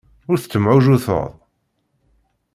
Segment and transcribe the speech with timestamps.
[0.31, 1.31] Ur tettemɛujjuteḍ.